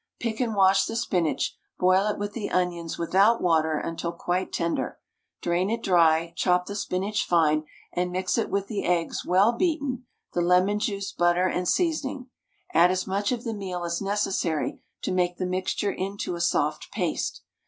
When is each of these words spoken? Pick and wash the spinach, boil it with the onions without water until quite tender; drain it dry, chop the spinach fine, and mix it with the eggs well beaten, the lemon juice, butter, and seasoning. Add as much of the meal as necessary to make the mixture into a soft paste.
Pick 0.19 0.39
and 0.39 0.55
wash 0.55 0.85
the 0.85 0.95
spinach, 0.95 1.55
boil 1.77 2.07
it 2.07 2.17
with 2.17 2.33
the 2.33 2.49
onions 2.49 2.97
without 2.97 3.39
water 3.39 3.77
until 3.77 4.11
quite 4.11 4.51
tender; 4.51 4.97
drain 5.43 5.69
it 5.69 5.83
dry, 5.83 6.33
chop 6.35 6.65
the 6.65 6.75
spinach 6.75 7.23
fine, 7.23 7.65
and 7.93 8.11
mix 8.11 8.35
it 8.35 8.49
with 8.49 8.65
the 8.65 8.83
eggs 8.83 9.23
well 9.23 9.51
beaten, 9.51 10.07
the 10.33 10.41
lemon 10.41 10.79
juice, 10.79 11.11
butter, 11.11 11.45
and 11.47 11.67
seasoning. 11.69 12.31
Add 12.73 12.89
as 12.89 13.05
much 13.05 13.31
of 13.31 13.43
the 13.43 13.53
meal 13.53 13.83
as 13.83 14.01
necessary 14.01 14.79
to 15.03 15.11
make 15.11 15.37
the 15.37 15.45
mixture 15.45 15.91
into 15.91 16.33
a 16.33 16.41
soft 16.41 16.89
paste. 16.91 17.43